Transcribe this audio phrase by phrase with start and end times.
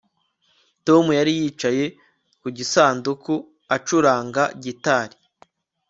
[0.85, 1.85] Tom yari yicaye
[2.41, 3.33] ku gisanduku
[3.75, 5.17] acuranga gitari